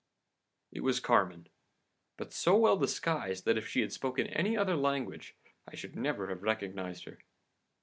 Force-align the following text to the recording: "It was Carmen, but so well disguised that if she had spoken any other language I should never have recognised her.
"It 0.71 0.79
was 0.79 0.99
Carmen, 0.99 1.45
but 2.17 2.33
so 2.33 2.57
well 2.57 2.75
disguised 2.75 3.45
that 3.45 3.55
if 3.59 3.67
she 3.67 3.81
had 3.81 3.93
spoken 3.93 4.25
any 4.25 4.57
other 4.57 4.75
language 4.75 5.35
I 5.67 5.75
should 5.75 5.95
never 5.95 6.29
have 6.29 6.41
recognised 6.41 7.03
her. 7.03 7.19